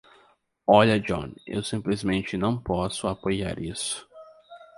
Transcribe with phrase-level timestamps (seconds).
[0.65, 4.09] Olha John, eu simplesmente não posso apoiar isso.